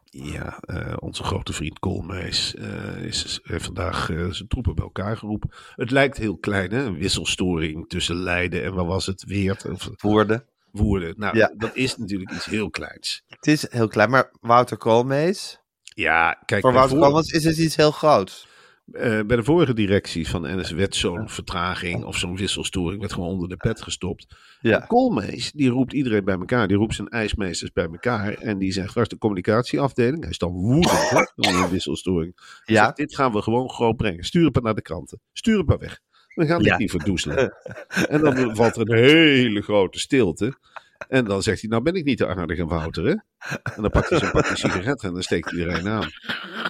[0.09, 5.17] ja eh, onze grote vriend Koolmees eh, is, heeft vandaag eh, zijn troepen bij elkaar
[5.17, 5.49] geroepen.
[5.75, 6.83] Het lijkt heel klein, hè?
[6.83, 9.23] Een wisselstoring tussen Leiden en waar was het?
[9.23, 10.45] Weert of Woerden.
[10.71, 11.13] Woerden.
[11.17, 11.53] Nou, Ja.
[11.57, 13.23] dat is natuurlijk iets heel kleins.
[13.27, 15.59] Het is heel klein, maar Wouter Koolmees.
[15.83, 18.47] Ja, kijk, Voor Wouter Koolmees is het iets heel groots.
[18.91, 23.29] Eh, bij de vorige directie van NS werd zo'n vertraging of zo'n wisselstoring werd gewoon
[23.29, 24.35] onder de pet gestopt.
[24.61, 24.79] Ja.
[24.79, 26.67] Koolmees, die roept iedereen bij elkaar.
[26.67, 28.33] Die roept zijn ijsmeesters bij elkaar.
[28.33, 30.21] En die zegt, waar is de communicatieafdeling?
[30.21, 31.19] Hij is dan woedend, hè,
[31.63, 32.33] een wisselstoring.
[32.63, 32.83] Hij Ja.
[32.83, 34.23] zegt, dit gaan we gewoon groot brengen.
[34.23, 35.19] Stuur het maar naar de kranten.
[35.33, 35.99] Stuur het maar weg.
[36.35, 36.77] We gaan dit Ja.
[36.77, 37.53] niet verdoezelen.
[38.09, 40.53] en dan valt er een hele grote stilte.
[41.07, 43.15] En dan zegt hij, nou ben ik niet de aardige Wouter, hè?
[43.75, 46.09] En dan pakt hij zijn pakje sigaretten en dan steekt hij er een aan.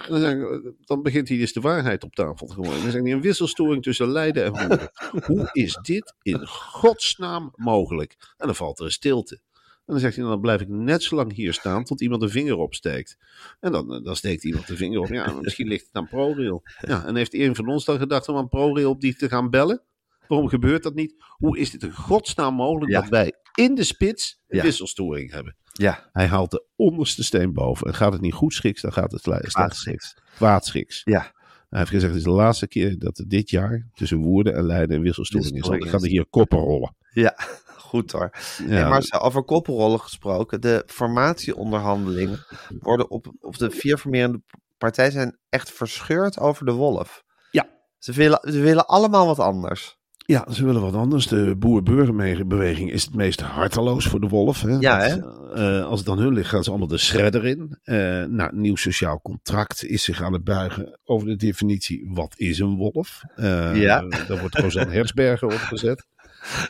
[0.08, 2.72] En dan, ik, dan begint hij dus de waarheid op tafel te gooien.
[2.72, 4.90] En dan zegt hij, een wisselstoring tussen Leiden en.
[5.24, 8.16] Hoe is dit in godsnaam mogelijk?
[8.36, 9.40] En dan valt er een stilte.
[9.86, 12.30] En dan zegt hij, dan blijf ik net zo lang hier staan tot iemand een
[12.30, 13.16] vinger opsteekt.
[13.60, 15.08] En dan, dan steekt iemand de vinger op.
[15.08, 16.62] Ja, misschien ligt het aan ProRail.
[16.80, 19.50] Ja, en heeft een van ons dan gedacht om aan ProRail op die te gaan
[19.50, 19.82] bellen?
[20.28, 21.14] Waarom gebeurt dat niet?
[21.36, 23.00] Hoe is dit in godsnaam mogelijk Ja.
[23.00, 24.62] dat wij in de spits een Ja.
[24.64, 25.56] wisselstoring hebben?
[25.72, 26.08] Ja.
[26.12, 27.86] Hij haalt de onderste steen boven.
[27.86, 30.16] En gaat het niet goed schiks, dan gaat het Kwaadschiks.
[30.36, 31.00] Kwaadschiks.
[31.04, 31.32] Ja.
[31.68, 34.96] Hij heeft gezegd, het is de laatste keer dat dit jaar tussen Woerden en Leiden
[34.96, 35.62] een wisselstoring is.
[35.68, 36.96] Dan gaan er hier koppen rollen.
[37.12, 37.34] Ja,
[37.90, 38.30] goed hoor.
[38.66, 40.60] Ja, En Marcel, over koppelrollen gesproken.
[40.60, 42.44] De formatieonderhandelingen
[42.80, 44.42] worden op, op de vier formerende
[44.78, 47.22] partijen zijn echt verscheurd over de wolf.
[47.50, 47.66] Ja.
[47.98, 49.98] Ze willen, ze willen allemaal wat anders.
[50.26, 51.26] Ja, ze willen wat anders.
[51.26, 54.62] De boer-burgerbeweging is het meest harteloos voor de wolf.
[54.62, 54.76] Hè?
[54.78, 55.10] Ja, Dat,
[55.54, 55.78] hè?
[55.80, 57.78] eh, als het dan hun ligt, gaan ze allemaal de shredder in.
[57.82, 62.58] Eh nou, nieuw sociaal contract is zich aan het buigen over de definitie wat is
[62.58, 63.22] een wolf.
[63.36, 64.00] Eh Ja.
[64.28, 66.06] Daar wordt Rosanne Herzberger opgezet.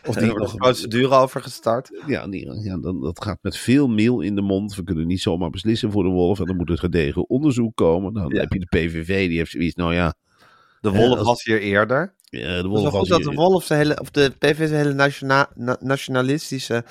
[0.07, 2.03] Of Er die wordt nog een procedure over gestart.
[2.07, 4.75] ja, die, ja dan, dat gaat met veel meel in de mond.
[4.75, 6.41] We kunnen niet zomaar beslissen voor de wolf.
[6.41, 8.13] En dan moet er gedegen onderzoek komen.
[8.13, 8.41] Dan Ja.
[8.41, 9.75] heb je de PVV, die heeft zoiets.
[9.75, 10.15] Nou ja,
[10.81, 12.15] De wolf was hier eerder.
[12.35, 14.93] Eh, de Het is wolf goed dat de wolf zijn hele, of de zijn hele
[14.93, 16.85] nationa- na- nationalistische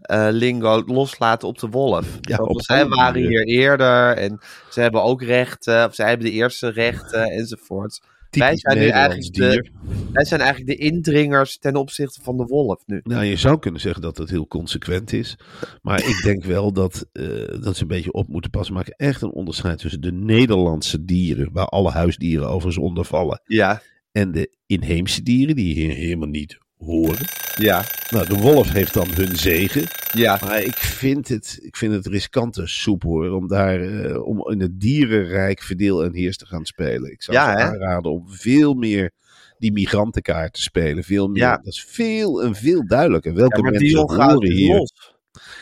[0.00, 2.18] eh, lingo loslaten op de wolf.
[2.20, 6.32] Ja, op zij waren hier eerder en ze hebben ook rechten, of zij hebben de
[6.32, 8.00] eerste rechten enzovoort.
[8.30, 9.70] Wij zijn nu eigenlijk de,
[10.12, 13.00] wij zijn eigenlijk de indringers ten opzichte van de wolf nu.
[13.04, 15.38] Nou, je zou kunnen zeggen dat het heel consequent is.
[15.82, 17.24] Maar ik denk wel dat, eh,
[17.62, 18.74] dat ze een beetje op moeten passen.
[18.74, 23.40] Maken echt een onderscheid tussen de Nederlandse dieren, waar alle huisdieren overigens onder vallen.
[23.44, 27.26] Ja, En de inheemse dieren, die hier helemaal niet horen.
[27.56, 29.84] ja, Nou, de wolf heeft dan hun zegen.
[30.12, 30.38] ja.
[30.44, 33.30] Maar ik vind het, ik vind het riskante soep hoor.
[33.30, 37.10] Om daar eh, om in het dierenrijk verdeel en heers te gaan spelen.
[37.12, 39.10] Ik zou Ja, aanraden om veel meer
[39.58, 41.04] die migrantenkaart te spelen.
[41.04, 41.42] Veel meer.
[41.42, 41.56] Ja.
[41.56, 43.34] Dat is veel en veel duidelijker.
[43.34, 44.74] Welke ja maar mensen horen is hier.
[44.76, 45.16] los.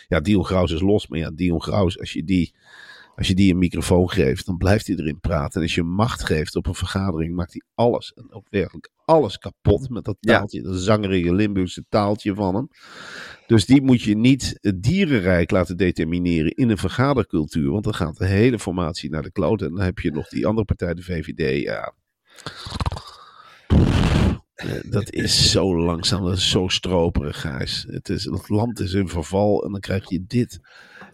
[0.09, 1.07] Ja, Dion Graus is los.
[1.07, 2.55] Maar ja, Dion Graus, als je die,
[3.17, 5.55] als je die een microfoon geeft, dan blijft hij erin praten.
[5.57, 9.39] En als je macht geeft op een vergadering, maakt hij alles, en ook werkelijk alles
[9.39, 10.39] kapot met dat Ja.
[10.39, 12.69] taaltje, dat zangerige Limburgse taaltje van hem.
[13.47, 17.71] Dus die moet je niet het dierenrijk laten determineren in een vergadercultuur.
[17.71, 19.63] Want dan gaat de hele formatie naar de kloot.
[19.63, 21.63] En dan heb je nog die andere partij, de VVD.
[21.63, 21.95] Ja.
[24.55, 27.87] Eh, Dat is zo langzaam, dat is zo stroperig, Gijs.
[27.89, 30.59] Het, is, het land is in verval en dan krijg je dit.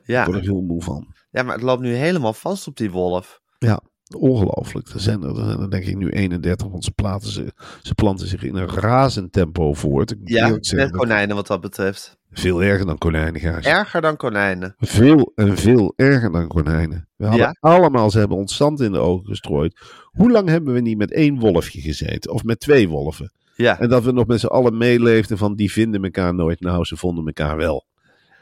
[0.04, 0.14] Ja.
[0.14, 1.14] Daar word ik heel moe van.
[1.32, 3.40] Ja, maar het loopt nu helemaal vast op die wolf.
[3.58, 3.80] Ja,
[4.16, 4.88] ongelooflijk.
[4.88, 8.26] Er zijn er, zijn er denk ik nu 31, want ze, platen ze, ze planten
[8.26, 10.10] zich in een razend tempo voort.
[10.10, 12.16] Ik Ja, dat- konijnen wat dat betreft.
[12.30, 13.42] Veel erger dan konijnen.
[13.62, 14.74] Erger dan konijnen.
[14.78, 17.08] Veel en veel erger dan konijnen.
[17.16, 17.56] We hadden Ja?
[17.60, 19.80] allemaal, ze hebben ons zand in de ogen gestrooid.
[20.10, 22.32] Hoe lang hebben we niet met één wolfje gezeten?
[22.32, 23.32] Of met twee wolven?
[23.56, 26.60] Ja, En dat we nog met z'n allen meeleefden van die vinden elkaar nooit.
[26.60, 27.86] Nou, ze vonden elkaar wel.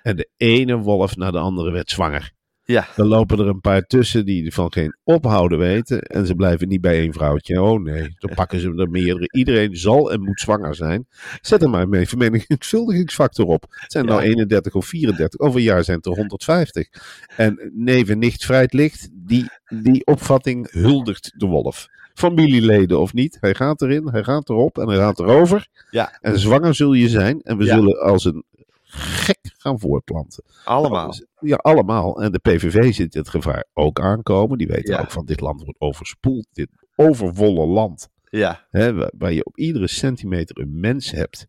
[0.02, 2.32] En de ene wolf na de andere werd zwanger.
[2.70, 2.86] Ja.
[2.96, 6.00] Dan lopen er een paar tussen die van geen ophouden weten.
[6.02, 7.62] En ze blijven niet bij één vrouwtje.
[7.62, 9.28] Oh nee, dan pakken ze er meerdere.
[9.32, 11.06] Iedereen zal en moet zwanger zijn.
[11.40, 13.64] Zet er maar mee vermenigvuldigingsfactor op.
[13.70, 14.10] Het zijn Ja.
[14.10, 15.40] nou 31 of 34.
[15.40, 16.88] Over een jaar zijn het er 150.
[17.36, 19.08] En neef en nicht vrijt licht.
[19.12, 19.44] Die,
[19.82, 21.86] die opvatting huldigt de wolf.
[22.14, 23.36] Familieleden of niet.
[23.40, 25.66] Hij gaat erin, hij gaat erop en hij gaat erover.
[25.90, 26.18] Ja.
[26.20, 27.40] En zwanger zul je zijn.
[27.40, 27.74] En we Ja.
[27.74, 28.44] zullen als een
[28.92, 30.44] gek gaan voortplanten.
[30.64, 31.14] allemaal.
[31.40, 32.22] Ja, allemaal.
[32.22, 34.58] En de PVV ziet dit gevaar ook aankomen.
[34.58, 35.00] Die weten Ja.
[35.00, 36.46] ook van dit land wordt overspoeld.
[36.52, 38.08] Dit overvolle land.
[38.30, 41.46] Ja, Hè, wa- waar je op iedere centimeter een mens hebt.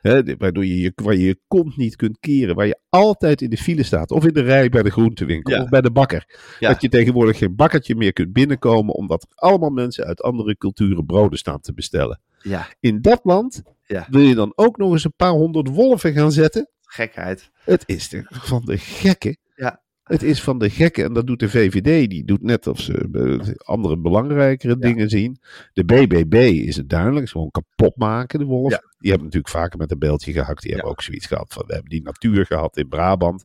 [0.00, 2.54] Hè, waardoor je je, waar je je kont niet kunt keren.
[2.54, 4.10] Waar je altijd in de file staat.
[4.10, 5.54] Of in de rij bij de groentewinkel.
[5.54, 5.62] Ja.
[5.62, 6.38] Of bij de bakker.
[6.58, 6.68] Ja.
[6.68, 8.94] Dat je tegenwoordig geen bakkertje meer kunt binnenkomen.
[8.94, 12.20] Omdat er allemaal mensen uit andere culturen broden staan te bestellen.
[12.44, 12.66] Ja.
[12.80, 14.06] In dat land Ja.
[14.10, 16.68] wil je dan ook nog eens een paar honderd wolven gaan zetten.
[16.80, 17.50] Gekheid.
[17.64, 19.36] Het is de- van de gekken.
[19.54, 19.82] Ja.
[20.04, 21.04] Het is van de gekken.
[21.04, 22.10] En dat doet de VVD.
[22.10, 25.38] Die doet net of ze andere belangrijkere dingen zien.
[25.72, 26.34] De BBB
[26.66, 27.24] is het duidelijk.
[27.24, 28.70] Is gewoon kapot maken, de wolf.
[28.70, 28.78] Ja.
[28.98, 30.60] Die hebben natuurlijk vaker met een beeldje gehakt.
[30.60, 30.74] Die Ja.
[30.76, 31.66] hebben ook zoiets gehad van.
[31.66, 33.44] We hebben die natuur gehad in Brabant.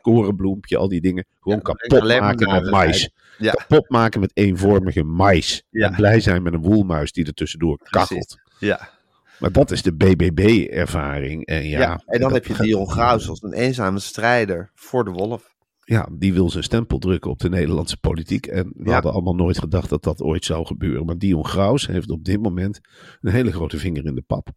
[0.00, 1.24] Korenbloempje, al die dingen.
[1.40, 3.10] Gewoon kapot maken met mais.
[3.38, 3.50] Ja.
[3.52, 5.62] Kapot maken met eenvormige mais.
[5.70, 8.36] En blij zijn met een woelmuis die er tussendoor kakkelt.
[8.58, 8.88] Ja.
[9.38, 11.46] Maar dat is de BBB-ervaring.
[11.46, 15.04] En ja, Ja, en dan dat- heb je Dion Graus als een eenzame strijder voor
[15.04, 15.58] de wolf.
[15.90, 18.46] Ja, die wil zijn stempel drukken op de Nederlandse politiek.
[18.46, 18.92] En we Ja.
[18.92, 21.06] hadden allemaal nooit gedacht dat dat ooit zou gebeuren.
[21.06, 22.80] Maar Dion Graus heeft op dit moment
[23.20, 24.48] een hele grote vinger in de pap.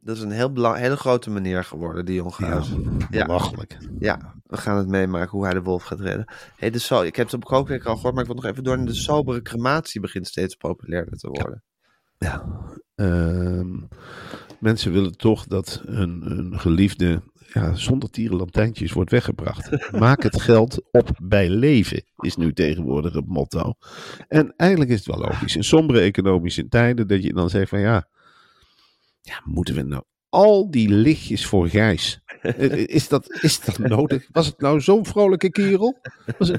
[0.00, 2.74] Dat is een heel belang, hele grote meneer geworden, Dion Graus.
[3.10, 3.24] Ja.
[3.26, 3.76] belachelijk.
[3.98, 6.32] Ja, we gaan het meemaken hoe hij de wolf gaat redden.
[6.56, 8.64] Hey, de so ik heb het op Kookweek al gehoord, maar ik wil nog even
[8.64, 8.84] door.
[8.84, 11.62] De sobere crematie begint steeds populairder te worden.
[12.18, 12.44] Ja.
[12.94, 13.74] Ehm,
[14.60, 19.92] mensen willen toch dat hun, hun geliefde ja, zonder tierenlantijntjes wordt weggebracht.
[19.92, 23.74] Maak het geld op bij leven, is nu tegenwoordig het motto.
[24.28, 25.56] En eigenlijk is het wel logisch.
[25.56, 28.08] In sombere economische tijden dat je dan zegt van ja,
[29.20, 32.20] ja moeten we nou al die lichtjes voor Gijs.
[32.42, 34.28] Eh, Is dat, is dat nodig?
[34.32, 35.98] Was het nou zo'n vrolijke kerel?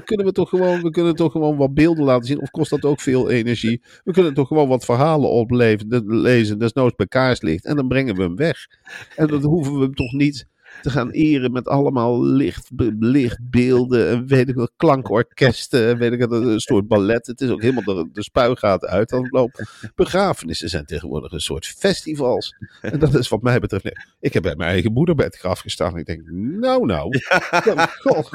[0.04, 2.40] Kunnen we, toch gewoon, we kunnen toch gewoon wat beelden laten zien?
[2.40, 3.82] Of kost dat ook veel energie?
[4.04, 7.64] We kunnen toch gewoon wat verhalen opleven, de- lezen, desnoods bij kaarslicht.
[7.64, 8.66] En dan brengen we hem weg.
[9.16, 10.46] En dan hoeven we hem toch niet
[10.82, 16.12] te gaan eren met allemaal licht, be- lichtbeelden en weet ik wat, klankorkesten en weet
[16.12, 17.26] ik een soort ballet.
[17.26, 19.66] Het is ook helemaal de, de spuigaten uit aan het lopen.
[19.94, 22.54] Begrafenissen zijn tegenwoordig een soort festivals.
[22.80, 25.36] En dat is wat mij betreft, nee, ik heb bij mijn eigen moeder bij het
[25.36, 26.30] graf gestaan en ik denk,
[26.60, 27.18] nou nou,
[27.64, 27.88] ja,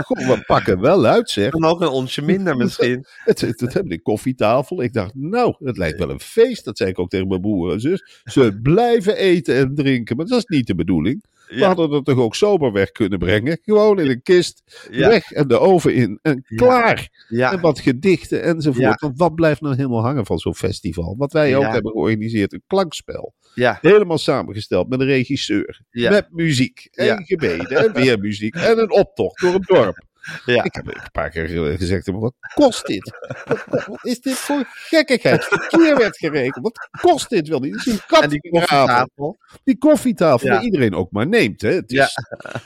[0.07, 1.51] we pakken wel uit zeg.
[1.51, 3.05] Dan ook een onsje minder misschien.
[3.25, 4.81] Het, het, het hebben een koffietafel.
[4.81, 6.65] Ik dacht, nou, het lijkt wel een feest.
[6.65, 8.21] Dat zei ik ook tegen mijn broer en zus.
[8.23, 11.23] Ze blijven eten en drinken, maar dat is niet de bedoeling.
[11.47, 11.67] We Ja.
[11.67, 13.59] hadden het toch ook sober weg kunnen brengen.
[13.61, 15.07] Gewoon in een kist, Ja.
[15.07, 17.25] weg en de oven in en klaar.
[17.27, 17.51] Ja.
[17.51, 19.01] En wat gedichten enzovoort.
[19.01, 21.15] Want wat blijft nou helemaal hangen van zo'n festival?
[21.17, 23.33] Wat wij ook hebben georganiseerd, een klankspel.
[23.55, 25.81] Helemaal samengesteld met een regisseur.
[25.91, 28.55] Met muziek en gebeden en weer muziek.
[28.55, 30.03] En een optocht door het dorp.
[30.45, 30.63] Ja.
[30.63, 33.11] Ik heb een paar keer gezegd, wat kost dit?
[33.45, 35.43] Wat, wat is dit voor gekkigheid?
[35.43, 36.63] Verkeer werd gerekend.
[36.63, 37.75] Wat kost dit wel niet?
[37.75, 39.37] Het is een kat En die koffietafel.
[39.63, 40.55] Die koffietafel, Ja.
[40.57, 41.61] die iedereen ook maar neemt.
[41.61, 41.69] Hè?
[41.71, 42.17] Het is,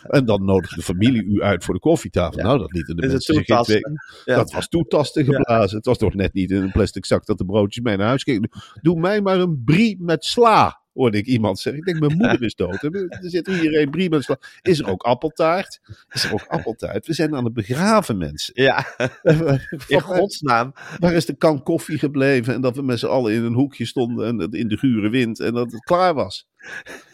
[0.09, 2.41] En dan nodigt de familie u uit voor de koffietafel.
[2.43, 3.81] Nou, dat lieten de Is mensen zich twee...
[4.25, 5.77] Dat was toetasten geblazen.
[5.77, 8.23] Het was toch net niet in een plastic zak dat de broodjes mee naar huis
[8.23, 8.49] gingen.
[8.81, 11.81] Doe mij maar een brie met sla, hoorde ik iemand zeggen.
[11.81, 12.83] Ik denk, mijn moeder is dood.
[12.83, 14.37] En Er zit hier een brie met sla.
[14.61, 15.79] Is er ook appeltaart?
[16.11, 17.07] Is er ook appeltaart?
[17.07, 18.53] We zijn aan het begraven, mensen.
[18.63, 18.85] Ja,
[19.23, 20.73] in Van- godsnaam.
[20.99, 22.53] Waar is de kan koffie gebleven?
[22.53, 25.39] En dat we met z'n allen in een hoekje stonden en in de gure wind
[25.39, 26.47] en dat het klaar was.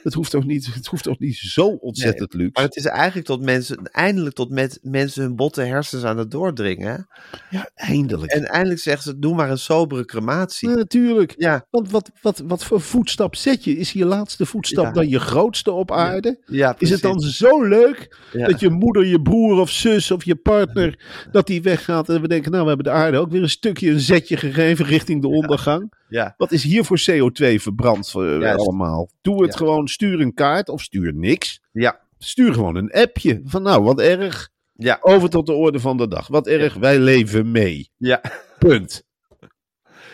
[0.03, 2.51] Het hoeft toch niet, het hoeft toch niet zo ontzettend luxe?
[2.53, 6.31] Maar het is eigenlijk tot mensen, eindelijk tot met mensen hun botte hersens aan het
[6.31, 7.07] doordringen.
[7.49, 8.31] Ja, eindelijk.
[8.31, 10.69] En eindelijk zeggen ze, doe maar een sobere crematie.
[10.69, 11.33] Ja, natuurlijk.
[11.37, 13.77] Ja, Want wat, wat, wat voor voetstap zet je?
[13.77, 14.91] Is je laatste voetstap Ja.
[14.91, 16.41] dan je grootste op aarde?
[16.45, 20.35] ja Is het dan zo leuk dat je moeder, je broer of zus of je
[20.35, 20.99] partner,
[21.31, 23.91] dat die weggaat en we denken, nou we hebben de aarde ook weer een stukje,
[23.91, 25.93] een zetje gegeven richting de ondergang.
[26.15, 29.09] Ja, Wat is hier voor CO2 verbrand eh, allemaal?
[29.21, 29.57] Doe het Ja.
[29.57, 31.59] gewoon, stuur een kaart of stuur niks.
[31.71, 34.49] ja, Stuur gewoon een appje van nou, wat erg.
[34.73, 36.27] ja, Over tot de orde van de dag.
[36.27, 37.89] Wat erg, wij leven mee.
[37.97, 38.21] ja.
[38.59, 39.03] Punt.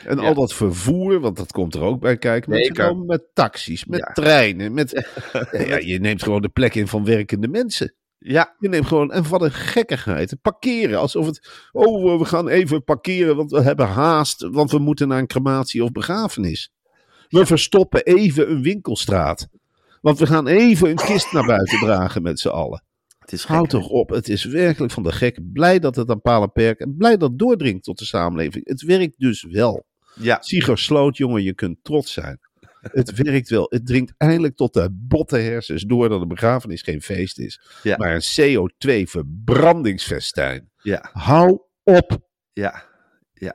[0.05, 0.23] En Ja.
[0.27, 2.49] al dat vervoer, want dat komt er ook bij kijken.
[2.51, 4.11] Met, gewoon met taxis, met Ja.
[4.13, 4.73] treinen.
[4.73, 4.91] Met,
[5.67, 7.95] ja, je neemt gewoon de plek in van werkende mensen.
[8.23, 10.35] Ja, Je neemt gewoon, en wat een gekkigheid.
[10.41, 15.07] Parkeren, alsof het, oh, we gaan even parkeren, want we hebben haast, want we moeten
[15.07, 16.71] naar een crematie of begrafenis.
[17.29, 19.47] We verstoppen even een winkelstraat.
[20.01, 22.83] Want we gaan even een kist naar buiten dragen met z'n allen.
[23.19, 25.39] het is Houd toch op, het is werkelijk van de gek.
[25.53, 28.67] Blij dat het aan paal en perk en blij dat het doordringt tot de samenleving.
[28.67, 29.85] Het werkt dus wel.
[30.15, 32.39] Ja, Sloot, jongen, je kunt trots zijn.
[32.91, 33.65] Het werkt wel.
[33.69, 37.61] Het dringt eindelijk tot de botte hersens door dat een begrafenis geen feest is.
[37.83, 37.97] Ja.
[37.97, 38.21] Maar een
[39.41, 40.69] CO2-verbrandingsfestijn.
[40.81, 42.17] ja, Hou op.
[42.53, 42.83] ja,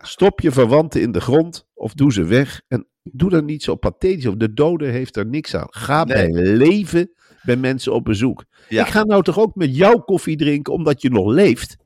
[0.03, 2.61] Stop je verwanten in de grond of doe ze weg.
[2.69, 4.27] En doe dan niet zo pathetisch.
[4.27, 5.67] Of de dode heeft er niks aan.
[5.71, 6.31] Ga Nee.
[6.31, 7.11] bij leven
[7.43, 8.45] bij mensen op bezoek.
[8.69, 8.83] ja.
[8.85, 11.77] Ik ga nou toch ook met jou koffie drinken omdat je nog leeft.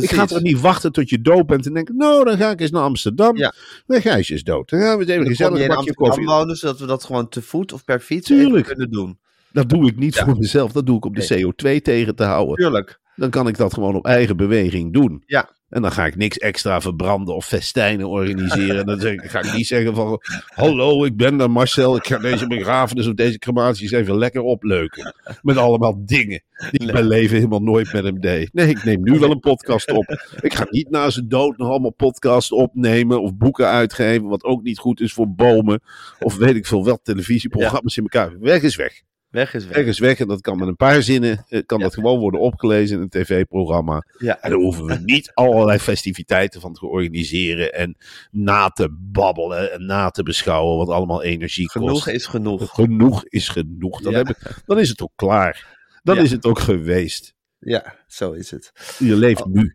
[0.00, 0.10] Precies.
[0.10, 2.60] Ik ga toch niet wachten tot je dood bent en denken, nou dan ga ik
[2.60, 3.36] eens naar Amsterdam.
[3.36, 3.54] Ja.
[3.86, 4.70] Dan Gijs is dood.
[4.70, 6.24] Dan gaan we eens even gezellig een bakje koffie.
[6.26, 9.18] wonen, zodat we dat gewoon te voet of per fiets kunnen doen.
[9.52, 10.24] Dat doe ik niet Ja.
[10.24, 10.72] voor mezelf.
[10.72, 12.54] Dat doe ik om de CO2 tegen te houden.
[12.56, 13.00] Tuurlijk.
[13.16, 15.22] Dan kan ik dat gewoon op eigen beweging doen.
[15.26, 15.50] Ja.
[15.72, 18.78] En dan ga ik niks extra verbranden of festijnen organiseren.
[18.78, 20.20] En dan zeg ik, ga ik niet zeggen van...
[20.46, 21.96] Hallo, ik ben er Marcel.
[21.96, 25.14] Ik ga deze begrafenis of deze crematie eens even lekker opleuken.
[25.42, 28.52] Met allemaal dingen die ik mijn leven helemaal nooit met hem deed.
[28.52, 30.18] Nee, ik neem nu wel een podcast op.
[30.40, 34.28] Ik ga niet na zijn dood nog allemaal podcasts opnemen of boeken uitgeven.
[34.28, 35.80] Wat ook niet goed is voor bomen.
[36.18, 38.38] Of weet ik veel wat televisieprogramma's in elkaar.
[38.40, 39.02] Weg is weg.
[39.32, 39.76] Weg is weg.
[39.76, 40.18] Weg is weg.
[40.20, 41.44] En dat kan met een paar zinnen.
[41.48, 41.84] eh, Kan Ja.
[41.84, 44.04] dat gewoon worden opgelezen in een tv-programma.
[44.18, 47.72] Ja, En daar hoeven we niet allerlei festiviteiten van te organiseren.
[47.72, 47.96] En
[48.30, 50.76] na te babbelen en na te beschouwen.
[50.76, 52.08] Wat allemaal energie genoeg kost.
[52.08, 52.70] is genoeg.
[52.74, 54.00] Genoeg is genoeg.
[54.02, 54.18] Dan, Ja.
[54.18, 55.66] heb ik- dan is het ook klaar.
[56.02, 57.34] Dan is het ook geweest.
[57.58, 58.72] Ja, zo is het.
[58.98, 59.52] Je leeft Oh.
[59.52, 59.74] nu.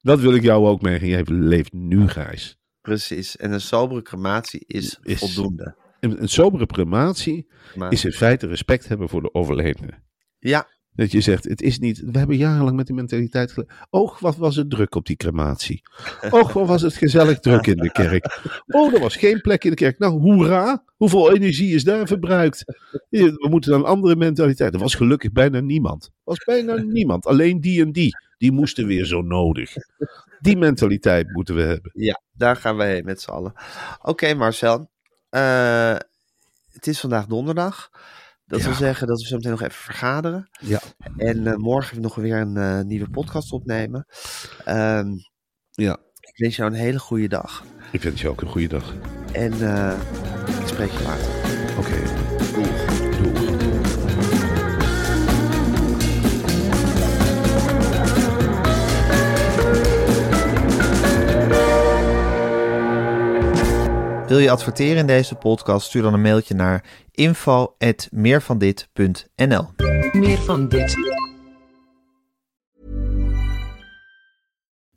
[0.00, 1.08] Dat wil ik jou ook meegeven.
[1.08, 2.56] Jij leeft nu, Gijs.
[2.80, 3.36] Precies.
[3.36, 5.76] En een sobere crematie is, Is- voldoende.
[6.00, 10.02] Een, een sobere crematie Maar, is in feite respect hebben voor de overledene.
[10.38, 12.00] ja, Dat je zegt, het is niet.
[12.10, 15.82] We hebben jarenlang met die mentaliteit gele- Och, wat was het druk op die crematie.
[16.30, 18.40] Och, wat was het gezellig druk in de kerk.
[18.66, 19.98] Oh, er was geen plek in de kerk.
[19.98, 20.84] Nou, hoera.
[20.96, 22.64] Hoeveel energie is daar verbruikt?
[23.10, 24.74] We moeten een andere mentaliteit.
[24.74, 26.04] Er was gelukkig bijna niemand.
[26.04, 27.26] Er was bijna niemand.
[27.26, 28.16] Alleen die en die.
[28.38, 29.74] Die moesten weer zo nodig.
[30.40, 31.90] Die mentaliteit moeten we hebben.
[31.94, 33.52] ja, daar gaan we heen met z'n allen.
[34.02, 34.90] Oké, Marcel.
[35.36, 35.96] Eh,
[36.72, 37.90] het is vandaag donderdag.
[38.46, 38.64] Dat Ja.
[38.66, 40.48] wil zeggen dat we zo meteen nog even vergaderen.
[40.60, 40.80] Ja.
[41.16, 44.06] En eh, morgen nog weer een eh, nieuwe podcast opnemen.
[44.64, 45.08] Ehm,
[45.70, 45.96] Ja.
[46.20, 47.64] ik wens jou een hele goede dag.
[47.92, 48.94] Ik wens je ook een goede dag.
[49.32, 49.52] En
[50.60, 51.78] ik spreek je later.
[51.78, 52.25] Oké.
[64.26, 65.86] Wil je adverteren in deze podcast?
[65.86, 69.70] Stuur dan een mailtje naar info@meervandit.nl.
[70.12, 70.96] Meer van dit.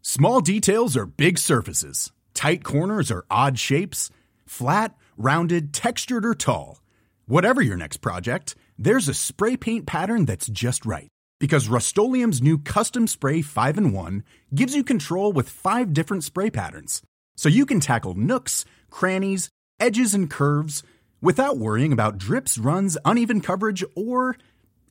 [0.02, 2.12] Small details are big surfaces.
[2.32, 4.10] Tight corners are odd shapes.
[4.46, 6.78] Flat, rounded, textured, or tall.
[7.26, 11.08] Whatever your next project, there's a spray paint pattern that's just right.
[11.39, 11.98] Because Rust
[12.42, 17.02] new Custom Spray 5 in 1 gives you control with five different spray patterns.
[17.39, 19.47] So you can tackle nooks, crannies,
[19.80, 20.84] edges, and curves
[21.21, 24.36] without worrying about drips, runs, uneven coverage, or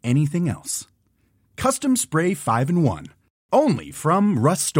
[0.02, 0.86] anything else.
[1.56, 3.08] Custom Spray 5 in 1.
[3.52, 4.74] Only from Rust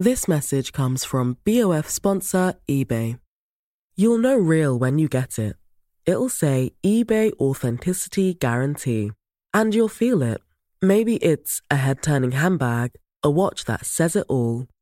[0.00, 3.20] This message comes from BOF sponsor eBay.
[3.94, 5.54] You'll know real when you get it.
[6.06, 9.12] It'll say eBay Authenticity Guarantee.
[9.54, 10.40] And you'll feel it.
[10.82, 14.66] Maybe it's a head turning handbag, a watch that says it all,